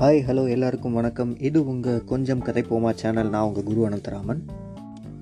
Hi 0.00 0.18
hello 0.26 0.48
எல்லாருக்கும் 0.48 0.92
வணக்கம். 0.92 1.38
இது 1.38 1.66
உங்கள் 1.66 2.04
கொஞ்சம் 2.04 2.40
கதை 2.40 2.62
போமா 2.62 2.90
சேனல் 2.90 3.30
நான் 3.30 3.46
உங்கள் 3.46 3.64
குரு 3.64 3.88
அனந்தராமன். 3.88 4.40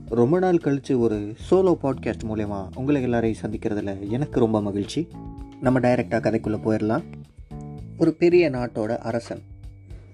ரொம்ப 0.09 0.39
நாள் 0.39 0.59
கழித்து 0.59 0.99
ஒரு 1.01 1.35
சோலோ 1.51 1.73
பாட்காஸ்ட் 1.83 2.27
மூலயமா 2.29 2.59
உங்களை 2.75 3.03
எல்லாரையும் 3.03 3.41
சந்திக்கிறதுல 3.43 4.09
எனக்கு 4.09 4.41
ரொம்ப 4.41 4.61
மகிழ்ச்சி. 4.61 5.09
நம்ம 5.61 5.81
டைரெக்டாக 5.81 6.21
கதைக்குள்ளே 6.27 6.59
போயிடலாம் 6.67 7.05
ஒரு 7.99 8.13
பெரிய 8.13 8.51
நாட்டோட 8.51 8.99
அரசன். 8.99 9.43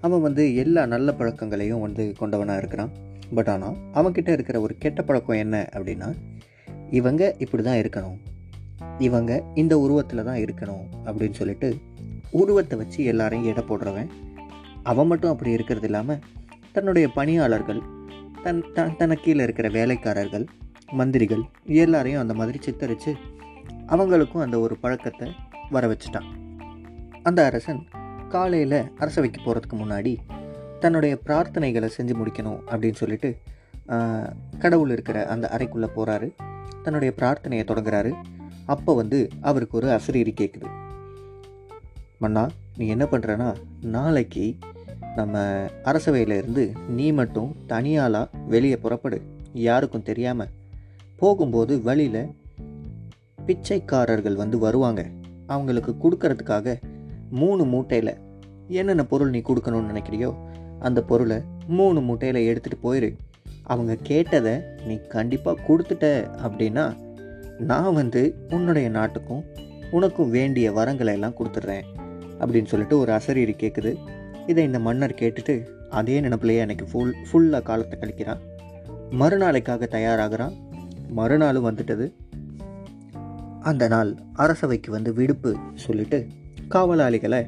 அவன் 0.01 0.21
வந்து 0.21 0.55
எல்லா 0.55 0.85
நல்ல 0.85 1.11
பழக்கங்களையும் 1.11 1.81
வந்து 1.81 2.15
கொண்டவனாக 2.19 2.57
இருக்கிறான். 2.57 2.89
பட் 3.35 3.47
ஆனால் 3.47 3.75
அவன்கிட்ட 3.93 4.29
இருக்கிற 4.29 4.61
ஒரு 4.61 4.75
கெட்ட 4.77 5.01
பழக்கம் 5.03 5.37
என்ன 5.37 5.69
அப்படின்னா 5.73 6.15
இவங்க 6.91 7.35
இப்படி 7.39 7.63
தான் 7.63 7.81
இருக்கணும். 7.83 8.17
இவங்க 8.99 9.43
இந்த 9.53 9.79
உருவத்தில் 9.79 10.23
தான் 10.23 10.43
இருக்கணும் 10.45 10.85
அப்படின்னு 11.05 11.33
சொல்லிட்டு 11.33 11.75
உருவத்தை 12.31 12.77
வச்சு 12.77 13.03
எல்லாரையும் 13.03 13.49
எடை 13.53 13.63
போடுறவன். 13.69 14.07
அவன் 14.91 15.09
மட்டும் 15.11 15.31
அப்படி 15.31 15.51
இருக்கிறது 15.57 15.87
இல்லாமல் 15.89 16.21
தன்னுடைய 16.75 17.05
பணியாளர்கள் 17.17 17.81
தன் 18.43 18.61
தன் 18.75 18.97
தனக்கு 18.97 19.25
கீழே 19.25 19.43
இருக்கிற 19.47 19.67
வேலைக்காரர்கள் 19.69 20.45
மந்திரிகள் 20.99 21.43
எல்லாரையும் 21.83 22.21
அந்த 22.21 22.33
மாதிரி 22.39 22.57
சித்தரித்து 22.65 23.11
அவங்களுக்கும் 23.93 24.43
அந்த 24.45 24.57
ஒரு 24.65 24.75
பழக்கத்தை 24.83 25.27
வர 25.69 25.83
வச்சுட்டான். 25.91 26.27
அந்த 27.27 27.39
அரசன் 27.49 27.81
காலையில் 28.33 28.79
அரசவைக்கு 28.97 29.39
போகிறதுக்கு 29.41 29.77
முன்னாடி 29.81 30.13
தன்னுடைய 30.79 31.13
பிரார்த்தனைகளை 31.25 31.89
செஞ்சு 31.97 32.13
முடிக்கணும் 32.19 32.59
அப்படின்னு 32.71 33.01
சொல்லிட்டு 33.01 33.31
கடவுள் 34.63 34.89
இருக்கிற 34.89 35.17
அந்த 35.33 35.45
அறைக்குள்ளே 35.55 35.89
போகிறாரு 35.95 36.27
தன்னுடைய 36.83 37.11
பிரார்த்தனையை 37.19 37.63
தொடங்குறாரு. 37.71 38.11
அப்போ 38.73 38.91
வந்து 38.95 39.19
அவருக்கு 39.49 39.77
ஒரு 39.77 39.87
அசரீரி 39.97 40.33
கேட்குது 40.41 40.69
மன்னா 42.23 42.43
நீ 42.77 42.85
என்ன 42.87 43.05
பண்ணுறனா 43.11 43.47
நாளைக்கு 43.95 44.45
நம்ம 45.15 45.37
அரசவையில 45.83 46.37
இருந்து 46.37 46.71
நீ 46.89 47.11
மட்டும் 47.11 47.55
தனியாளாக 47.69 48.29
வெளியே 48.47 48.77
புறப்படு. 48.77 49.21
யாருக்கும் 49.53 50.03
தெரியாமல் 50.03 50.53
போகும்போது 51.15 51.81
வழியில் 51.81 52.31
பிச்சைக்காரர்கள் 53.45 54.35
வந்து 54.35 54.57
வருவாங்க. 54.57 55.05
அவங்களுக்கு 55.47 55.95
கொடுக்கறதுக்காக 56.03 56.75
மூணு 57.31 57.65
மூட்டையில் 57.65 58.13
என்னென்ன 58.67 59.05
பொருள் 59.05 59.29
நீ 59.29 59.37
கொடுக்கணும்னு 59.37 59.91
நினைக்கிறியோ 59.93 60.31
அந்த 60.79 61.01
பொருளை 61.01 61.37
மூணு 61.67 62.01
மூட்டையில் 62.01 62.41
எடுத்துகிட்டு 62.47 62.85
போயிரு. 62.85 63.15
அவங்க 63.63 63.97
கேட்டதை 64.03 64.53
நீ 64.87 64.95
கண்டிப்பாக 65.09 65.61
கொடுத்துட்ட 65.67 66.05
அப்படின்னா 66.47 66.85
நான் 67.57 67.93
வந்து 67.93 68.35
உன்னுடைய 68.49 68.89
நாட்டுக்கும் 68.89 69.43
உனக்கும் 69.91 70.29
வேண்டிய 70.29 70.71
வரங்களை 70.71 71.11
எல்லாம் 71.11 71.35
கொடுத்துட்றேன் 71.39 71.85
அப்படின்னு 72.39 72.65
சொல்லிட்டு 72.65 72.99
ஒரு 72.99 73.11
அசரீரி 73.11 73.55
கேட்குது 73.59 73.91
இதை 74.47 74.63
இந்த 74.63 74.79
மன்னர் 74.79 75.17
கேட்டுட்டு 75.19 75.55
அதே 75.89 76.21
நினப்பிலேயே 76.21 76.57
எனக்கு 76.57 76.85
ஃபுல் 76.85 77.15
ஃபுல்லாக 77.27 77.61
காலத்தை 77.61 77.99
கழிக்கிறான். 77.99 78.41
மறுநாளைக்காக 79.11 79.87
தயாராகிறான். 79.87 80.53
மறுநாளும் 81.09 81.65
வந்துட்டது. 81.65 82.05
அந்த 83.61 83.87
நாள் 83.87 84.15
அரசவைக்கு 84.33 84.91
வந்து 84.91 85.13
விடுப்பு 85.13 85.57
சொல்லிட்டு 85.75 86.27
காவலாளிகளை 86.69 87.45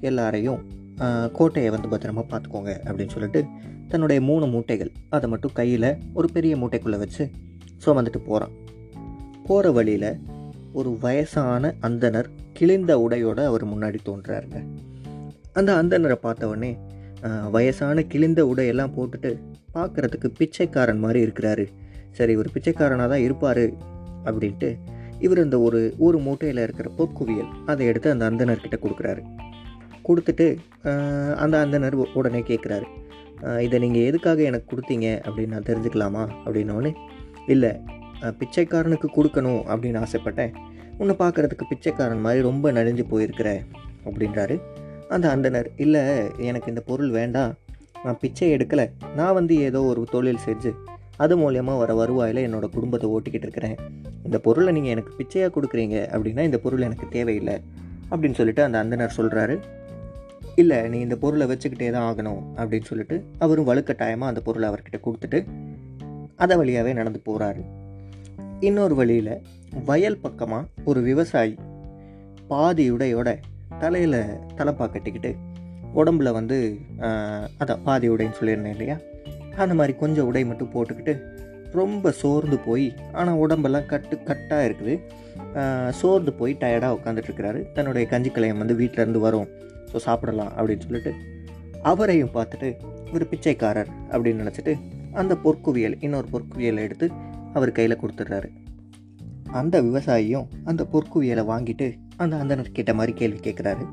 எல்லாரையும் 0.00 0.60
கோட்டையை 1.32 1.70
வந்து 1.70 1.88
பத்திரமா 1.88 2.24
பார்த்துக்கோங்க 2.30 2.72
அப்படின்னு 2.84 3.08
சொல்லிட்டு 3.08 3.44
தன்னுடைய 3.88 4.20
மூணு 4.22 4.46
மூட்டைகள் 4.46 4.90
அதை 5.08 5.30
மட்டும் 5.30 5.50
கையில் 5.54 5.96
ஒரு 6.12 6.30
பெரிய 6.30 6.56
மூட்டைக்குள்ளே 6.56 6.98
வச்சு 6.98 7.30
சுமந்துட்டு 7.86 8.18
போகிறான் 8.18 8.54
போகிற 9.46 9.70
வழியில் 9.70 10.18
ஒரு 10.72 10.98
வயசான 11.00 11.74
அந்தனர் 11.82 12.28
கிழிந்த 12.52 12.98
உடையோடு 12.98 13.46
அவர் 13.46 13.66
முன்னாடி 13.68 13.98
தோன்றாருங்க. 14.04 14.58
அந்த 15.58 15.70
அந்தனரை 15.80 16.18
பார்த்தவொடனே 16.26 16.72
வயசான 17.54 18.04
கிழிந்த 18.12 18.40
உடையெல்லாம் 18.50 18.94
போட்டுட்டு 18.96 19.30
பார்க்குறதுக்கு 19.76 20.28
பிச்சைக்காரன் 20.40 21.02
மாதிரி 21.04 21.20
இருக்கிறாரு. 21.26 21.64
சரி 22.16 22.32
இவர் 22.36 22.54
பிச்சைக்காரனாக 22.54 23.08
தான் 23.12 23.24
இருப்பார் 23.26 23.64
அப்படின்ட்டு 24.28 24.68
இவர் 25.24 25.40
இந்த 25.44 25.56
ஒரு 25.66 25.80
ஒரு 26.06 26.18
மூட்டையில் 26.26 26.62
இருக்கிற 26.64 26.88
பொற்குவியல் 26.98 27.50
அதை 27.70 27.82
எடுத்து 27.90 28.08
அந்த 28.14 28.24
அந்தனர்கிட்ட 28.30 28.76
கொடுக்குறாரு. 28.84 29.22
கொடுத்துட்டு 30.06 30.46
அந்த 31.44 31.54
அந்தனர் 31.64 31.96
உடனே 32.18 32.40
கேட்குறாரு 32.50 32.86
இதை 33.66 33.76
நீங்கள் 33.84 34.06
எதுக்காக 34.08 34.42
எனக்கு 34.50 34.66
கொடுத்தீங்க 34.72 35.06
அப்படின்னு 35.26 35.54
நான் 35.56 35.68
தெரிஞ்சுக்கலாமா 35.70 36.24
அப்படின்னோடனே 36.44 36.92
இல்லை 37.54 37.72
பிச்சைக்காரனுக்கு 38.40 39.08
கொடுக்கணும் 39.16 39.62
அப்படின்னு 39.72 40.02
ஆசைப்பட்டேன். 40.04 40.52
உன்னை 41.00 41.14
பார்க்குறதுக்கு 41.22 41.64
பிச்சைக்காரன் 41.72 42.24
மாதிரி 42.26 42.42
ரொம்ப 42.50 42.72
நலிஞ்சு 42.78 43.04
போயிருக்கிற 43.12 43.50
அப்படின்றாரு. 44.06 44.56
அந்த 45.08 45.36
அந்தனர் 45.36 45.68
இல்லை 45.76 46.02
எனக்கு 46.36 46.68
இந்த 46.68 46.80
பொருள் 46.80 47.10
வேண்டாம். 47.10 47.52
நான் 48.04 48.18
பிச்சை 48.20 48.48
எடுக்கலை. 48.56 48.86
நான் 49.16 49.34
வந்து 49.34 49.54
ஏதோ 49.58 49.82
ஒரு 49.82 50.04
தொழில் 50.10 50.44
செஞ்சு 50.46 50.72
அது 51.16 51.34
மூலியமாக 51.38 51.78
வர 51.78 51.94
வருவாயில் 51.94 52.40
என்னோட 52.46 52.66
குடும்பத்தை 52.68 53.10
ஓட்டிக்கிட்டு 53.10 53.46
இருக்கிறேன். 53.48 53.76
இந்த 54.24 54.38
பொருளை 54.38 54.72
நீங்கள் 54.72 54.90
எனக்கு 54.90 55.12
பிச்சையாக 55.18 55.52
கொடுக்குறீங்க 55.56 55.96
அப்படின்னா 56.14 56.42
இந்த 56.42 56.58
பொருள் 56.58 56.80
எனக்கு 56.80 57.08
தேவையில்லை. 57.08 57.56
அப்படின்னு 58.10 58.38
சொல்லிட்டு 58.40 58.62
அந்த 58.62 58.84
அந்தனர் 58.84 59.16
சொல்கிறாரு 59.18 59.56
இல்லை 60.54 60.88
நீ 60.88 61.00
இந்த 61.00 61.16
பொருளை 61.16 61.46
வச்சுக்கிட்டே 61.50 61.90
தான் 61.90 62.06
ஆகணும். 62.10 62.42
அப்படின்னு 62.56 62.88
சொல்லிட்டு 62.90 63.24
அவரும் 63.38 63.68
வலுக்கட்டாயமாக 63.70 64.32
அந்த 64.32 64.40
பொருளை 64.40 64.68
அவர்கிட்ட 64.70 64.98
கொடுத்துட்டு 65.06 65.44
அதை 66.36 66.56
வழியாகவே 66.56 66.92
நடந்து 66.92 67.20
போகிறாரு 67.28 67.62
இன்னொரு 68.60 68.94
வழியில் 68.94 69.34
வயல் 69.84 70.20
பக்கமாக 70.20 70.68
ஒரு 70.84 71.00
விவசாயி 71.00 71.54
பாதி 72.48 72.92
உடையோட 72.92 73.36
தலையில் 73.82 74.20
தலைப்பா 74.58 74.84
கட்டிக்கிட்டு 74.94 75.32
உடம்புல 76.00 76.28
வந்து 76.38 76.56
அதான் 77.60 77.82
பாதி 77.86 78.06
உடைன்னு 78.12 78.38
சொல்லியிருந்தேன் 78.38 78.74
இல்லையா? 78.76 78.96
அந்த 79.62 79.74
மாதிரி 79.78 79.94
கொஞ்சம் 80.02 80.28
உடை 80.30 80.42
மட்டும் 80.50 80.72
போட்டுக்கிட்டு 80.74 81.14
ரொம்ப 81.80 82.10
சோர்ந்து 82.22 82.56
போய் 82.66 82.86
ஆனால் 83.18 83.40
உடம்பெல்லாம் 83.44 83.88
கட்டு 83.92 84.16
கட்டாக 84.28 84.66
இருக்குது. 84.68 84.94
சோர்ந்து 86.00 86.32
போய் 86.40 86.52
டயர்டாக 86.62 86.96
உட்காந்துட்ருக்கிறாரு 86.98 87.60
தன்னுடைய 87.76 88.04
கஞ்சி 88.12 88.30
கலையம் 88.30 88.62
வந்து 88.62 88.76
வீட்டிலேருந்து 88.80 89.22
வரும். 89.26 89.48
ஸோ 89.90 90.02
சாப்பிடலாம் 90.06 90.52
அப்படின்னு 90.56 90.86
சொல்லிட்டு 90.86 91.12
அவரையும் 91.90 92.34
பார்த்துட்டு 92.36 92.68
ஒரு 93.14 93.24
பிச்சைக்காரர் 93.32 93.90
அப்படின்னு 94.12 94.42
நினச்சிட்டு 94.44 94.74
அந்த 95.22 95.32
பொற்குவியல் 95.44 95.96
இன்னொரு 96.06 96.28
பொற்குவியலை 96.34 96.84
எடுத்து 96.88 97.08
அவர் 97.58 97.76
கையில் 97.78 98.00
கொடுத்துட்றாரு. 98.02 98.48
அந்த 99.54 99.82
விவசாயியும் 99.82 100.48
அந்த 100.64 100.86
பொற்குவியலை 100.92 101.44
வாங்கிட்டு 101.52 101.92
அந்த 102.16 102.36
அந்தனர் 102.36 102.72
கேட்ட 102.72 102.94
மாதிரி 102.94 103.12
கேள்வி 103.12 103.38
கேட்குறாரு 103.38 103.86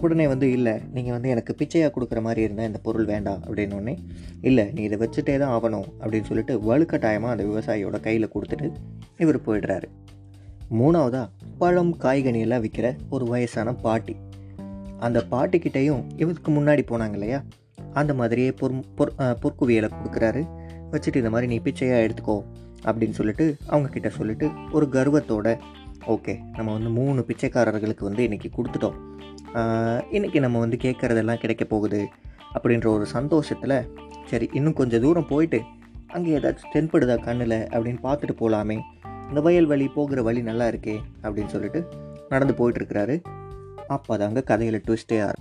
உடனே 0.00 0.26
வந்து 0.26 0.52
இல்லை 0.52 0.72
நீங்கள் 0.92 1.12
வந்து 1.12 1.28
எனக்கு 1.28 1.54
பிச்சையாக 1.54 1.90
கொடுக்குற 1.96 2.20
மாதிரி 2.22 2.42
இருந்தால் 2.42 2.66
இந்த 2.66 2.78
பொருள் 2.82 3.04
வேண்டாம் 3.04 3.42
அப்படின்னு 3.46 3.96
இல்லை 4.40 4.64
நீ 4.72 4.82
இதை 4.82 4.98
வச்சுட்டே 4.98 5.34
தான் 5.38 5.54
ஆகணும் 5.56 5.88
அப்படின்னு 6.00 6.28
சொல்லிட்டு 6.30 6.54
வலுக்கட்டாயமாக 6.68 7.34
அந்த 7.34 7.44
விவசாயியோட 7.44 8.00
கையில் 8.00 8.32
கொடுத்துட்டு 8.34 8.68
இவர் 9.18 9.44
போயிடுறாரு. 9.46 9.88
மூணாவதாக 10.70 11.26
பழம் 11.58 11.92
காய்கனி 11.98 12.40
எல்லாம் 12.40 12.62
விற்கிற 12.62 12.86
ஒரு 13.10 13.24
வயசான 13.26 13.74
பாட்டி. 13.74 14.16
அந்த 14.98 15.18
பாட்டிக்கிட்டேயும் 15.30 16.02
இவருக்கு 16.16 16.52
முன்னாடி 16.52 16.82
போனாங்க 16.88 17.12
இல்லையா? 17.12 17.42
அந்த 17.92 18.14
மாதிரியே 18.14 18.52
பொற் 18.52 18.74
பொற் 18.94 19.14
பொற்குவியலை 19.42 19.90
கொடுக்குறாரு. 19.90 20.42
வச்சுட்டு 20.92 21.20
இந்த 21.22 21.30
மாதிரி 21.30 21.50
நீ 21.52 21.58
பிச்சையாக 21.66 22.04
எடுத்துக்கோ 22.06 22.36
அப்படின்னு 22.88 23.16
சொல்லிட்டு 23.18 23.46
அவங்கக்கிட்ட 23.72 24.08
சொல்லிவிட்டு 24.18 24.46
சொல்லிட்டு 24.46 24.74
ஒரு 24.76 24.86
கர்வத்தோட 24.96 25.48
ஓகே 26.14 26.34
நம்ம 26.56 26.72
வந்து 26.72 26.90
மூணு 26.90 27.20
பிச்சைக்காரர்களுக்கு 27.28 28.04
வந்து 28.08 28.22
இன்றைக்கி 28.26 28.48
கொடுத்துட்டோம். 28.56 28.96
இன்றைக்கி 30.16 30.16
இன்னைக்கு 30.16 30.40
நம்ம 30.40 30.58
வந்து 30.58 30.76
கேட்குறதெல்லாம் 30.84 31.40
கிடைக்க 31.42 31.64
போகுது. 31.64 32.00
அப்படின்ற 32.54 32.86
ஒரு 32.96 33.06
சந்தோஷத்தில் 33.06 33.76
சரி 34.30 34.46
இன்னும் 34.58 34.76
கொஞ்சம் 34.80 35.02
தூரம் 35.04 35.28
போயிட்டு 35.32 35.60
அங்கே 36.14 36.30
ஏதாச்சும் 36.38 36.72
தென்படுதா 36.74 37.16
கண்ணில்? 37.26 37.58
அப்படின்னு 37.74 38.00
பார்த்துட்டு 38.06 38.34
போகலாமே 38.42 38.76
இந்த 39.28 39.40
வயல் 39.46 39.70
வழி 39.72 39.86
போகிற 39.98 40.22
வழி 40.22 40.42
நல்லா 40.50 40.66
இருக்கே 40.72 40.96
அப்படின்னு 41.24 41.52
சொல்லிட்டு 41.54 41.82
நடந்து 42.32 42.54
போயிட்டுருக்கிறாரு. 42.60 43.16
அப்போ 43.96 44.16
தாங்க 44.22 44.42
கதையில் 44.50 44.84
ட்விஸ்டே 44.86 45.18
ஆர் 45.26 45.40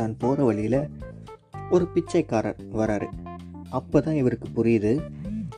தான் 0.00 0.16
போகிற 0.22 0.44
வழியில் 0.50 0.80
ஒரு 1.70 1.84
பிச்சைக்காரர் 1.94 2.60
வராரு. 2.80 3.08
அப்போ 3.70 4.00
தான் 4.00 4.14
இவருக்கு 4.14 4.48
புரியுது. 4.56 4.92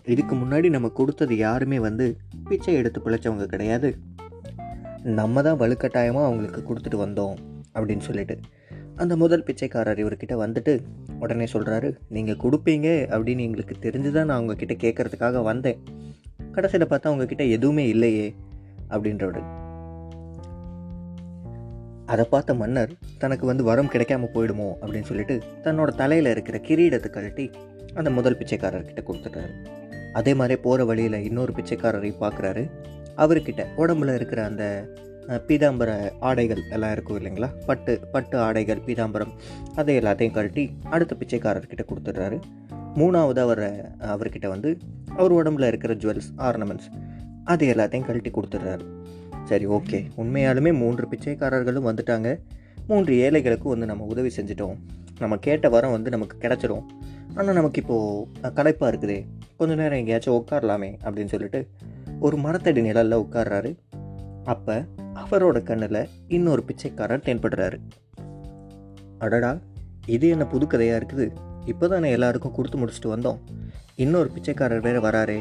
இதுக்கு 0.06 0.34
முன்னாடி 0.34 0.70
நம்ம 0.70 0.88
கொடுத்தது 0.88 1.36
யாருமே 1.36 1.78
வந்து 1.78 2.16
பிச்சை 2.48 2.74
எடுத்து 2.74 3.00
பிழைச்சவங்க 3.00 3.46
கிடையாது. 3.46 3.96
நம்ம 5.02 5.42
தான் 5.42 5.58
வலுக்கட்டாயமாக 5.58 6.24
அவங்களுக்கு 6.24 6.60
கொடுத்துட்டு 6.68 6.96
வந்தோம் 6.96 7.36
அப்படின்னு 7.74 7.98
சொல்லிட்டு. 7.98 8.36
அந்த 8.96 9.16
முதல் 9.16 9.42
பிச்சைக்காரர் 9.42 10.00
இவர்கிட்ட 10.04 10.34
வந்துட்டு 10.44 10.80
உடனே 11.18 11.44
சொல்கிறாரு 11.44 11.96
நீங்கள் 12.08 12.36
கொடுப்பீங்க 12.36 12.88
அப்படின்னு 13.14 13.38
எங்களுக்கு 13.38 13.74
தெரிஞ்சு 13.80 14.12
தான் 14.12 14.26
நான் 14.26 14.40
உங்ககிட்ட 14.40 14.74
கேட்கறதுக்காக 14.74 15.42
வந்தேன். 15.42 15.78
கடைசியில் 16.52 16.88
பார்த்தா 16.88 17.06
உங்ககிட்ட 17.06 17.44
எதுவுமே 17.44 17.88
இல்லையே 17.88 18.34
அப்படின்றவர். 18.88 19.60
அதை 22.06 22.24
பார்த்த 22.24 22.54
மன்னர் 22.54 22.92
தனக்கு 23.18 23.46
வந்து 23.46 23.64
வரம் 23.64 23.90
கிடைக்காம 23.92 24.28
போயிடுமோ? 24.34 24.70
அப்படின்னு 24.80 25.02
சொல்லிட்டு 25.02 25.42
தன்னோட 25.62 25.90
தலையில் 25.94 26.26
இருக்கிற 26.26 26.58
கிரீடத்தை 26.58 27.10
கழட்டி 27.10 27.50
அந்த 27.94 28.10
முதல் 28.10 28.38
பிச்சைக்காரர்கிட்ட 28.38 28.98
கொடுத்துட்றாரு. 29.06 29.66
அதே 30.12 30.34
மாதிரி 30.34 30.60
போகிற 30.60 30.84
வழியில் 30.84 31.24
இன்னொரு 31.24 31.52
பிச்சைக்காரரை 31.52 32.12
பார்க்குறாரு. 32.20 32.70
அவர்கிட்ட 33.16 33.64
உடம்புல 33.76 34.14
இருக்கிற 34.14 34.44
அந்த 34.44 34.88
பீதாம்பர 35.28 36.12
ஆடைகள் 36.20 36.62
எல்லாம் 36.70 36.92
இருக்கும் 36.92 37.18
இல்லைங்களா? 37.18 37.48
பட்டு 37.66 38.00
பட்டு 38.12 38.38
ஆடைகள் 38.38 38.80
பீதாம்பரம் 38.86 39.32
அதை 39.76 39.98
எல்லாத்தையும் 39.98 40.30
கழட்டி 40.30 40.70
அடுத்த 40.90 41.16
பிச்சைக்காரர்கிட்ட 41.18 41.80
கொடுத்துட்றாரு. 41.84 42.40
மூணாவது 42.96 43.38
அவர் 43.38 43.92
அவர்கிட்ட 43.98 44.48
வந்து 44.48 44.78
அவர் 45.16 45.32
உடம்புல 45.32 45.66
இருக்கிற 45.66 45.94
ஜுவல்ஸ் 45.94 46.30
ஆர்னமெண்ட்ஸ் 46.38 46.88
அது 47.44 47.66
எல்லாத்தையும் 47.66 48.06
கழட்டி 48.06 48.30
கொடுத்துட்றாரு. 48.30 48.84
சரி 49.44 49.66
ஓகே. 49.66 50.04
உண்மையாலுமே 50.16 50.76
மூன்று 50.76 51.06
பிச்சைக்காரர்களும் 51.10 51.88
வந்துட்டாங்க. 51.88 52.38
மூன்று 52.88 53.14
ஏழைகளுக்கும் 53.14 53.68
வந்து 53.68 53.86
நம்ம 53.86 54.04
உதவி 54.04 54.30
செஞ்சிட்டோம். 54.36 54.76
நம்ம 55.18 55.36
கேட்ட 55.36 55.68
வரம் 55.68 55.90
வந்து 55.90 56.10
நமக்கு 56.10 56.36
கிடச்சிரும். 56.38 56.84
ஆனால் 57.38 57.56
நமக்கு 57.58 57.80
இப்போது 57.82 58.50
களைப்பாக 58.58 58.90
இருக்குதே. 58.92 59.18
கொஞ்ச 59.58 59.72
நேரம் 59.80 60.00
எங்கேயாச்சும் 60.00 60.36
உட்காரலாமே 60.38 60.90
அப்படின்னு 61.04 61.32
சொல்லிட்டு 61.34 61.60
ஒரு 62.26 62.36
மரத்தடி 62.44 62.80
நிழலில் 62.86 63.22
உட்கார்றாரு 63.24 63.70
அப்போ 64.52 64.76
அவரோட 65.22 65.58
கண்ணில் 65.68 66.00
இன்னொரு 66.36 66.62
பிச்சைக்காரர் 66.68 67.24
தென்படுறாரு. 67.28 67.78
அடடா 69.24 69.52
இது 70.14 70.26
என்ன 70.34 70.44
புது 70.52 70.64
கதையாக 70.66 71.00
இருக்குது? 71.00 71.26
இப்போ 71.72 71.86
தானே 71.92 72.08
எல்லாருக்கும் 72.16 72.54
கொடுத்து 72.56 72.78
முடிச்சுட்டு 72.80 73.10
வந்தோம். 73.14 73.40
இன்னொரு 74.04 74.28
பிச்சைக்காரர் 74.34 74.86
வேறு 74.86 75.00
வராரே. 75.08 75.38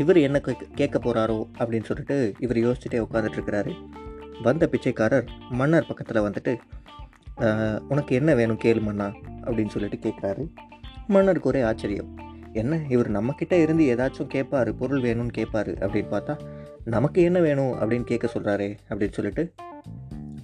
இவர் 0.00 0.18
என்ன 0.26 0.38
கேட்க 0.46 0.66
கேட்க 0.80 0.96
போகிறாரோ 0.98 1.38
அப்படின்னு 1.58 1.88
சொல்லிட்டு 1.90 2.16
இவர் 2.44 2.58
யோசிச்சுட்டே 2.64 2.98
உட்காந்துட்ருக்கிறாரு 3.06 3.72
வந்த 4.46 4.64
பிச்சைக்காரர் 4.72 5.26
மன்னர் 5.60 5.88
பக்கத்தில் 5.88 6.26
வந்துட்டு 6.26 6.52
உனக்கு 7.92 8.12
என்ன 8.20 8.30
வேணும் 8.40 8.60
கேளு 8.64 8.82
மன்னா 8.88 9.08
அப்படின்னு 9.46 9.74
சொல்லிட்டு 9.74 9.98
கேட்குறாரு 10.04 10.44
மன்னருக்கு 11.14 11.48
ஒரே 11.48 11.60
ஆச்சரியம். 11.60 12.10
என்ன 12.52 12.80
இவர் 12.88 13.08
நம்மக்கிட்ட 13.12 13.52
இருந்து 13.52 13.84
ஏதாச்சும் 13.94 14.28
கேட்பாரு 14.34 14.72
பொருள் 14.72 15.02
வேணும்னு 15.02 15.32
கேட்பாரு 15.38 15.72
அப்படின்னு 15.84 16.10
பார்த்தா 16.10 16.34
நமக்கு 16.84 17.22
என்ன 17.22 17.40
வேணும்? 17.40 17.72
அப்படின்னு 17.80 18.04
கேட்க 18.04 18.26
சொல்கிறாரே 18.26 18.68
அப்படின்னு 18.88 19.12
சொல்லிட்டு 19.12 19.52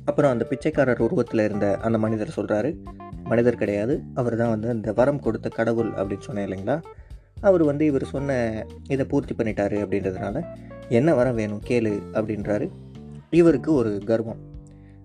அப்புறம் 0.05 0.31
அந்த 0.31 0.45
பிச்சைக்காரர் 0.45 0.99
உருவத்தில் 0.99 1.45
இருந்த 1.45 1.77
அந்த 1.77 1.99
மனிதர் 1.99 2.35
சொல்கிறாரு 2.37 2.71
மனிதர் 3.25 3.57
கிடையாது 3.57 4.03
அவர் 4.15 4.37
தான் 4.37 4.49
வந்து 4.49 4.69
இந்த 4.71 4.93
வரம் 4.93 5.21
கொடுத்த 5.21 5.49
கடவுள் 5.49 5.91
அப்படின்னு 5.91 6.27
சொன்னேன் 6.29 6.49
இல்லைங்களா? 6.49 6.83
அவர் 7.41 7.65
வந்து 7.65 7.87
இவர் 7.87 8.05
சொன்ன 8.05 8.67
இதை 8.89 9.07
பூர்த்தி 9.07 9.35
பண்ணிட்டாரு 9.35 9.79
அப்படின்றதுனால 9.85 10.45
என்ன 10.89 11.15
வரம் 11.15 11.35
வேணும் 11.35 11.63
கேளு 11.67 11.95
அப்படின்றாரு. 12.13 12.69
இவருக்கு 13.31 13.73
ஒரு 13.73 14.03
கர்வம். 14.05 14.39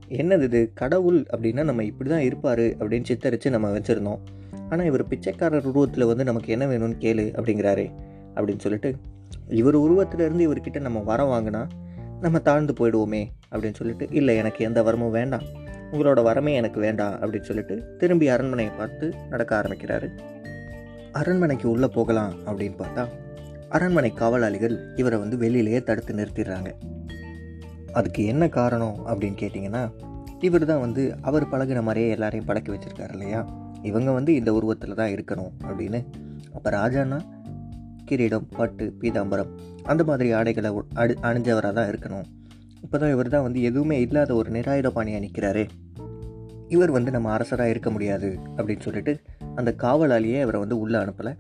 என்னது 0.10 0.42
இது 0.42 0.72
கடவுள் 0.74 1.26
அப்படின்னா 1.38 1.64
நம்ம 1.64 1.84
இப்படி 1.84 2.10
தான் 2.10 2.28
இருப்பார் 2.30 2.60
அப்படின்னு 2.60 3.10
சித்தரித்து 3.12 3.50
நம்ம 3.50 3.78
வச்சுருந்தோம். 3.78 4.22
ஆனால் 4.72 4.86
இவர் 4.86 5.08
பிச்சைக்காரர் 5.08 5.66
உருவத்தில் 5.66 6.06
வந்து 6.06 6.24
நமக்கு 6.24 6.52
என்ன 6.52 6.66
வேணும்னு 6.66 6.98
கேளு 7.00 7.40
அப்படிங்கிறாரே 7.40 7.92
அப்படின்னு 8.36 8.60
சொல்லிட்டு 8.60 8.96
இவர் 9.48 9.78
உருவத்திலேருந்து 9.78 10.40
இவர்கிட்ட 10.40 10.80
நம்ம 10.80 11.00
வரம் 11.00 11.30
வாங்கினா 11.30 11.68
நம்ம 12.22 12.40
தாழ்ந்து 12.40 12.74
போயிடுவோமே 12.74 13.26
அப்படின்னு 13.52 13.74
சொல்லிட்டு 13.74 14.08
இல்லை 14.12 14.36
எனக்கு 14.36 14.66
எந்த 14.66 14.84
வரமும் 14.84 15.10
வேண்டாம். 15.10 15.42
உங்களோட 15.92 16.24
வரமே 16.24 16.54
எனக்கு 16.54 16.80
வேண்டாம். 16.80 17.14
அப்படின்னு 17.14 17.42
சொல்லிட்டு 17.42 17.96
திரும்பி 17.98 18.28
அரண்மனையை 18.28 18.74
பார்த்து 18.78 19.14
நடக்க 19.30 19.62
ஆரம்பிக்கிறாரு. 19.62 20.10
அரண்மனைக்கு 21.12 21.70
உள்ளே 21.70 21.88
போகலாம். 21.88 22.34
அப்படின்னு 22.46 22.82
பார்த்தா 22.82 23.08
அரண்மனை 23.70 24.14
காவலாளிகள் 24.14 24.78
இவரை 24.96 25.20
வந்து 25.20 25.38
வெளியிலேயே 25.38 25.84
தடுத்து 25.84 26.16
நிறுத்திடுறாங்க. 26.16 26.74
அதுக்கு 27.94 28.26
என்ன 28.26 28.50
காரணம் 28.50 28.98
அப்படின்னு 29.08 29.38
கேட்டிங்கன்னா 29.40 29.92
இவர் 30.40 30.66
தான் 30.66 30.80
வந்து 30.80 31.16
அவர் 31.22 31.44
பழகின 31.44 31.82
மாதிரியே 31.82 32.10
எல்லாரையும் 32.10 32.46
பழக்கி 32.46 32.72
வச்சுருக்காரு 32.72 33.12
இல்லையா? 33.12 33.61
இவங்க 33.82 34.12
வந்து 34.12 34.36
இந்த 34.36 34.54
உருவத்தில் 34.54 34.94
தான் 34.94 35.10
இருக்கணும் 35.10 35.52
அப்படின்னு. 35.64 36.06
அப்போ 36.54 36.70
ராஜானா 36.70 37.20
கிரீடம் 38.06 38.48
பட்டு 38.50 38.96
பீதாம்பரம் 39.02 39.52
அந்த 39.84 40.04
மாதிரி 40.04 40.32
ஆடைகளை 40.32 40.70
உ- 40.70 40.84
அடி 40.94 41.14
அணிஞ்சவராக 41.14 41.74
தான் 41.74 41.90
இருக்கணும். 41.90 42.26
இப்போ 42.82 42.98
தான் 42.98 43.10
இவர் 43.10 43.30
தான் 43.30 43.42
வந்து 43.42 43.62
எதுவுமே 43.62 44.02
இல்லாத 44.02 44.36
ஒரு 44.36 44.52
நிராயுதபாணியாக 44.52 45.20
நிற்கிறாரே 45.20 45.68
இவர் 46.70 46.92
வந்து 46.92 47.12
நம்ம 47.12 47.32
அரசராக 47.32 47.70
இருக்க 47.70 47.92
முடியாது 47.92 48.40
அப்படின்னு 48.58 48.80
சொல்லிட்டு 48.80 49.20
அந்த 49.56 49.76
காவலாளியே 49.78 50.42
இவரை 50.42 50.60
வந்து 50.60 50.80
உள்ளே 50.80 51.00
அனுப்பலை. 51.00 51.34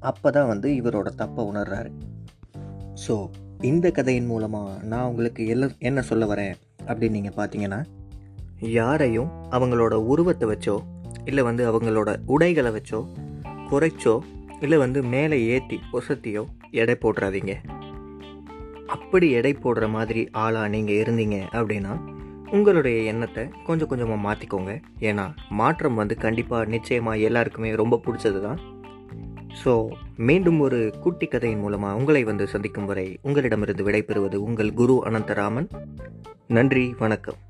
அப்போ 0.00 0.30
தான் 0.30 0.46
வந்து 0.46 0.70
இவரோட 0.70 1.08
தப்பை 1.18 1.52
உணர்றாரு. 1.52 1.90
ஸோ 3.08 3.30
இந்த 3.60 3.90
கதையின் 3.90 4.26
மூலமாக 4.26 4.82
நான் 4.82 5.04
உங்களுக்கு 5.04 5.46
எல்லாம் 5.46 5.70
என்ன 5.78 6.02
சொல்ல 6.02 6.34
வரேன் 6.34 6.54
அப்படின்னு 6.86 7.10
நீங்கள் 7.10 7.32
பார்த்தீங்கன்னா 7.36 7.84
யாரையும் 8.60 9.30
அவங்களோட 9.50 9.94
உருவத்தை 9.94 10.48
வச்சோ 10.48 10.78
இல்லை 11.30 11.42
வந்து 11.42 11.64
அவங்களோட 11.70 12.10
உடைகளை 12.26 12.70
வச்சோ 12.76 13.00
குறைச்சோ 13.70 14.14
இல்லை 14.60 14.78
வந்து 14.78 15.02
மேலே 15.02 15.36
ஏற்றி 15.46 15.76
ஒசத்தியோ 15.92 16.42
எடை 16.70 16.96
போடுறாதீங்க. 17.02 17.52
அப்படி 18.86 19.26
எடை 19.30 19.52
போடுற 19.54 19.84
மாதிரி 19.88 20.22
ஆளாக 20.44 20.68
நீங்கள் 20.68 20.98
இருந்தீங்க 21.02 21.36
அப்படின்னா 21.52 21.92
உங்களுடைய 22.50 22.98
எண்ணத்தை 23.12 23.42
கொஞ்சம் 23.66 23.88
கொஞ்சமாக 23.88 24.24
மாற்றிக்கோங்க 24.26 24.72
ஏன்னா 25.00 25.26
மாற்றம் 25.48 25.94
வந்து 25.94 26.14
கண்டிப்பாக 26.16 26.70
நிச்சயமாக 26.74 27.24
எல்லாருக்குமே 27.28 27.70
ரொம்ப 27.74 28.00
பிடிச்சது 28.06 28.40
தான் 28.40 28.60
ஸோ 29.62 29.72
மீண்டும் 30.28 30.60
ஒரு 30.60 30.80
குட்டி 31.04 31.26
கதையின் 31.26 31.58
மூலமாக 31.58 31.98
உங்களை 32.00 32.24
வந்து 32.24 32.46
சந்திக்கும் 32.46 32.84
வரை 32.84 33.18
உங்களிடமிருந்து 33.22 33.86
விடைபெறுவது 33.88 34.38
உங்கள் 34.48 34.72
குரு 34.72 34.96
அனந்தராமன். 35.10 35.68
நன்றி 36.46 36.86
வணக்கம். 36.98 37.40